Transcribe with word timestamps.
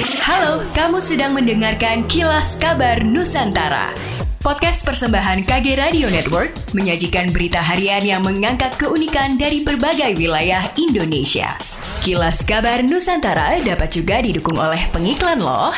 Halo, 0.00 0.64
kamu 0.72 0.96
sedang 0.96 1.36
mendengarkan 1.36 2.08
Kilas 2.08 2.56
Kabar 2.56 3.04
Nusantara. 3.04 3.92
Podcast 4.40 4.80
persembahan 4.80 5.44
KG 5.44 5.76
Radio 5.76 6.08
Network 6.08 6.56
menyajikan 6.72 7.28
berita 7.28 7.60
harian 7.60 8.00
yang 8.00 8.24
mengangkat 8.24 8.72
keunikan 8.80 9.36
dari 9.36 9.60
berbagai 9.60 10.16
wilayah 10.16 10.64
Indonesia. 10.80 11.52
Kilas 12.00 12.40
Kabar 12.48 12.80
Nusantara 12.80 13.60
dapat 13.60 13.92
juga 13.92 14.24
didukung 14.24 14.56
oleh 14.56 14.80
pengiklan 14.88 15.36
loh. 15.36 15.76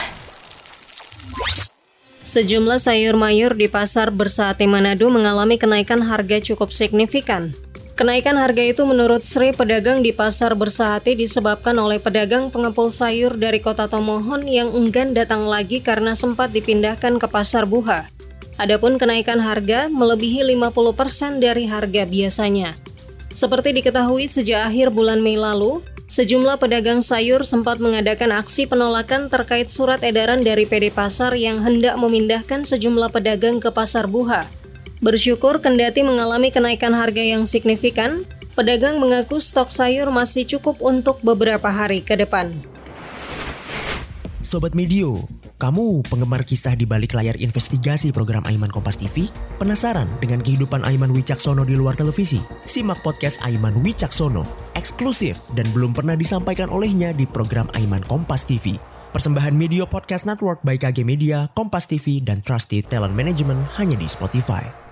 Sejumlah 2.23 2.79
sayur 2.79 3.19
mayur 3.19 3.59
di 3.59 3.67
pasar 3.67 4.15
Bersate 4.15 4.71
Manado 4.71 5.11
mengalami 5.11 5.59
kenaikan 5.59 5.99
harga 5.99 6.39
cukup 6.39 6.71
signifikan. 6.71 7.59
Kenaikan 7.93 8.41
harga 8.41 8.65
itu 8.65 8.83
menurut 8.89 9.21
Sri 9.21 9.53
pedagang 9.53 10.01
di 10.01 10.17
pasar 10.17 10.57
Bersate 10.57 11.13
disebabkan 11.13 11.77
oleh 11.77 12.01
pedagang 12.01 12.49
pengepul 12.49 12.89
sayur 12.89 13.37
dari 13.37 13.61
kota 13.61 13.85
Tomohon 13.85 14.49
yang 14.49 14.73
enggan 14.73 15.13
datang 15.13 15.45
lagi 15.45 15.85
karena 15.85 16.17
sempat 16.17 16.57
dipindahkan 16.57 17.21
ke 17.21 17.27
pasar 17.29 17.69
Buha. 17.69 18.09
Adapun 18.57 18.97
kenaikan 18.97 19.45
harga 19.45 19.93
melebihi 19.93 20.41
50% 20.57 21.45
dari 21.45 21.69
harga 21.69 22.09
biasanya. 22.09 22.73
Seperti 23.33 23.77
diketahui 23.77 24.25
sejak 24.25 24.73
akhir 24.73 24.93
bulan 24.93 25.21
Mei 25.21 25.37
lalu, 25.37 25.85
Sejumlah 26.13 26.61
pedagang 26.61 27.01
sayur 27.01 27.41
sempat 27.41 27.81
mengadakan 27.81 28.37
aksi 28.37 28.69
penolakan 28.69 29.33
terkait 29.33 29.73
surat 29.73 29.97
edaran 30.05 30.45
dari 30.45 30.69
PD 30.69 30.93
Pasar 30.93 31.33
yang 31.33 31.65
hendak 31.65 31.97
memindahkan 31.97 32.69
sejumlah 32.69 33.09
pedagang 33.09 33.65
ke 33.65 33.73
Pasar 33.73 34.05
Buha. 34.05 34.45
Bersyukur 35.03 35.59
kendati 35.59 36.07
mengalami 36.07 36.55
kenaikan 36.55 36.95
harga 36.95 37.19
yang 37.19 37.43
signifikan, 37.43 38.23
pedagang 38.55 39.03
mengaku 39.03 39.43
stok 39.43 39.75
sayur 39.75 40.15
masih 40.15 40.47
cukup 40.47 40.79
untuk 40.79 41.19
beberapa 41.27 41.75
hari 41.75 42.07
ke 42.07 42.15
depan. 42.15 42.55
Sobat 44.39 44.79
Medio, 44.79 45.27
kamu 45.59 46.07
penggemar 46.07 46.47
kisah 46.47 46.79
di 46.79 46.87
balik 46.87 47.19
layar 47.19 47.35
investigasi 47.35 48.15
program 48.15 48.47
Aiman 48.47 48.71
Kompas 48.71 48.95
TV? 48.95 49.27
Penasaran 49.59 50.07
dengan 50.23 50.39
kehidupan 50.39 50.87
Aiman 50.87 51.11
Wicaksono 51.11 51.67
di 51.67 51.75
luar 51.75 51.99
televisi? 51.99 52.39
Simak 52.63 53.03
podcast 53.03 53.43
Aiman 53.43 53.83
Wicaksono, 53.83 54.47
eksklusif 54.79 55.35
dan 55.59 55.67
belum 55.75 55.99
pernah 55.99 56.15
disampaikan 56.15 56.71
olehnya 56.71 57.11
di 57.11 57.27
program 57.27 57.67
Aiman 57.75 58.07
Kompas 58.07 58.47
TV. 58.47 58.79
Persembahan 59.11 59.59
Media 59.59 59.83
Podcast 59.83 60.31
Network 60.31 60.63
by 60.63 60.79
KG 60.79 61.03
Media, 61.03 61.51
Kompas 61.59 61.91
TV, 61.91 62.23
dan 62.23 62.39
Trusted 62.39 62.87
Talent 62.87 63.19
Management 63.19 63.67
hanya 63.83 63.99
di 63.99 64.07
Spotify. 64.07 64.92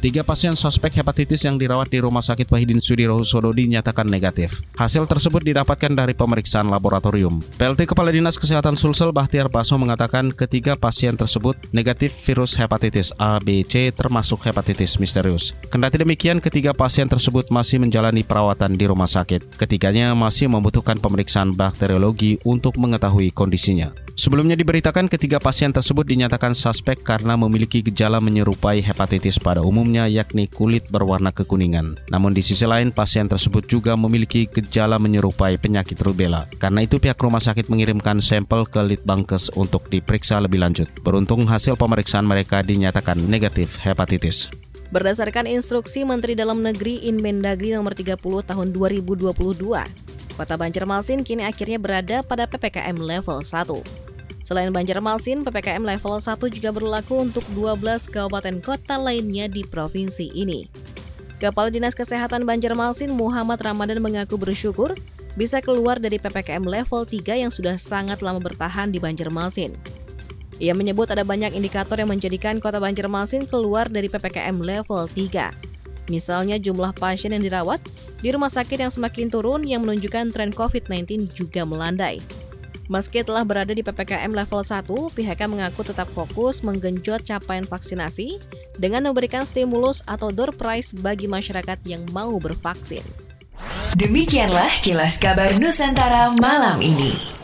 Tiga 0.00 0.24
pasien 0.24 0.56
suspek 0.56 0.96
hepatitis 0.96 1.44
yang 1.44 1.60
dirawat 1.60 1.92
di 1.92 2.00
Rumah 2.00 2.24
Sakit 2.24 2.48
Wahidin 2.48 2.80
Sudirohusodo 2.80 3.52
dinyatakan 3.52 4.08
negatif. 4.08 4.64
Hasil 4.72 5.04
tersebut 5.04 5.44
didapatkan 5.44 5.92
dari 5.92 6.16
pemeriksaan 6.16 6.72
laboratorium. 6.72 7.44
PLT 7.60 7.84
Kepala 7.84 8.08
Dinas 8.08 8.40
Kesehatan 8.40 8.80
Sulsel 8.80 9.12
Bahtiar 9.12 9.52
Paso 9.52 9.76
mengatakan 9.76 10.32
ketiga 10.32 10.72
pasien 10.72 11.20
tersebut 11.20 11.52
negatif 11.76 12.16
virus 12.24 12.56
hepatitis 12.56 13.12
A, 13.20 13.36
B, 13.44 13.60
C 13.60 13.92
termasuk 13.92 14.40
hepatitis 14.48 14.96
misterius. 14.96 15.52
Kendati 15.68 16.00
demikian, 16.00 16.40
ketiga 16.40 16.72
pasien 16.72 17.04
tersebut 17.04 17.52
masih 17.52 17.76
menjalani 17.76 18.24
perawatan 18.24 18.80
di 18.80 18.88
rumah 18.88 19.04
sakit. 19.04 19.60
Ketiganya 19.60 20.16
masih 20.16 20.48
membutuhkan 20.48 20.96
pemeriksaan 20.96 21.52
bakteriologi 21.52 22.40
untuk 22.48 22.80
mengetahui 22.80 23.36
kondisinya. 23.36 23.92
Sebelumnya 24.20 24.52
diberitakan 24.52 25.08
ketiga 25.08 25.40
pasien 25.40 25.72
tersebut 25.72 26.04
dinyatakan 26.04 26.52
suspek 26.52 27.00
karena 27.00 27.40
memiliki 27.40 27.80
gejala 27.80 28.20
menyerupai 28.20 28.84
hepatitis 28.84 29.40
pada 29.40 29.64
umumnya 29.64 29.89
yakni 29.96 30.46
kulit 30.46 30.86
berwarna 30.92 31.34
kekuningan. 31.34 31.98
Namun 32.12 32.30
di 32.30 32.44
sisi 32.44 32.68
lain 32.68 32.94
pasien 32.94 33.26
tersebut 33.26 33.66
juga 33.66 33.98
memiliki 33.98 34.46
gejala 34.46 35.00
menyerupai 35.00 35.58
penyakit 35.58 35.98
rubella. 36.04 36.46
Karena 36.62 36.86
itu 36.86 37.02
pihak 37.02 37.18
rumah 37.18 37.42
sakit 37.42 37.66
mengirimkan 37.66 38.22
sampel 38.22 38.62
ke 38.68 38.78
Litbangkes 38.78 39.50
untuk 39.58 39.90
diperiksa 39.90 40.38
lebih 40.38 40.62
lanjut. 40.62 40.86
Beruntung 41.02 41.48
hasil 41.50 41.74
pemeriksaan 41.74 42.28
mereka 42.28 42.62
dinyatakan 42.62 43.18
negatif 43.18 43.80
hepatitis. 43.82 44.46
Berdasarkan 44.90 45.46
instruksi 45.46 46.02
Menteri 46.02 46.34
Dalam 46.34 46.62
Negeri 46.66 47.06
Inmendagri 47.06 47.70
nomor 47.70 47.94
30 47.94 48.18
tahun 48.20 48.66
2022, 48.74 49.30
Kota 50.34 50.54
Banjarmasin 50.58 51.22
kini 51.22 51.46
akhirnya 51.46 51.78
berada 51.78 52.26
pada 52.26 52.50
PPKM 52.50 52.98
level 52.98 53.38
1. 53.46 54.09
Selain 54.40 54.72
Banjarmasin, 54.72 55.44
PPKM 55.44 55.84
level 55.84 56.16
1 56.16 56.40
juga 56.48 56.70
berlaku 56.72 57.28
untuk 57.28 57.44
12 57.52 58.08
kabupaten 58.08 58.56
kota 58.64 58.96
lainnya 58.96 59.46
di 59.46 59.60
provinsi 59.60 60.32
ini. 60.32 60.64
Kepala 61.40 61.72
Dinas 61.72 61.96
Kesehatan 61.96 62.44
Banjarmasin 62.44 63.12
Muhammad 63.12 63.60
Ramadan 63.60 64.00
mengaku 64.00 64.36
bersyukur 64.36 64.96
bisa 65.36 65.60
keluar 65.64 65.96
dari 65.96 66.20
PPKM 66.20 66.64
level 66.64 67.04
3 67.04 67.44
yang 67.46 67.52
sudah 67.52 67.76
sangat 67.80 68.20
lama 68.20 68.40
bertahan 68.40 68.92
di 68.92 69.00
Banjarmasin. 69.00 69.76
Ia 70.60 70.76
menyebut 70.76 71.08
ada 71.08 71.24
banyak 71.24 71.56
indikator 71.56 71.96
yang 71.96 72.12
menjadikan 72.12 72.60
kota 72.60 72.76
Banjarmasin 72.76 73.48
keluar 73.48 73.88
dari 73.88 74.12
PPKM 74.12 74.60
level 74.60 75.08
3. 75.08 76.12
Misalnya 76.12 76.60
jumlah 76.60 76.92
pasien 76.96 77.32
yang 77.32 77.40
dirawat 77.40 77.80
di 78.20 78.28
rumah 78.28 78.52
sakit 78.52 78.76
yang 78.76 78.92
semakin 78.92 79.32
turun 79.32 79.64
yang 79.64 79.80
menunjukkan 79.86 80.32
tren 80.34 80.52
COVID-19 80.52 81.32
juga 81.32 81.64
melandai. 81.64 82.20
Meski 82.90 83.22
telah 83.22 83.46
berada 83.46 83.70
di 83.70 83.86
PPKM 83.86 84.34
level 84.34 84.66
1, 84.66 85.14
pihaknya 85.14 85.46
mengaku 85.46 85.86
tetap 85.86 86.10
fokus 86.10 86.58
menggenjot 86.66 87.22
capaian 87.22 87.62
vaksinasi 87.62 88.42
dengan 88.82 89.06
memberikan 89.06 89.46
stimulus 89.46 90.02
atau 90.10 90.34
door 90.34 90.50
prize 90.50 90.90
bagi 90.90 91.30
masyarakat 91.30 91.78
yang 91.86 92.02
mau 92.10 92.34
bervaksin. 92.42 93.06
Demikianlah 93.94 94.82
kilas 94.82 95.22
kabar 95.22 95.54
Nusantara 95.62 96.34
malam 96.42 96.82
ini. 96.82 97.39